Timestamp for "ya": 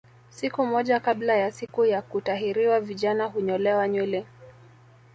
1.35-1.51, 1.85-2.01